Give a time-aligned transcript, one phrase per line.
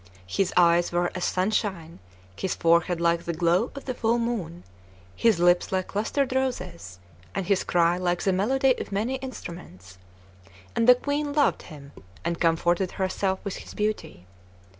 [0.25, 1.99] His eyes were as sunshine,
[2.35, 4.63] his forehead like the glow of the full moon,
[5.15, 6.97] his lips like clustered roses,
[7.35, 9.99] and his cry like the melody of many instruments;
[10.75, 11.91] and the Queen loved him,
[12.25, 14.25] and comforted herself with his beauty.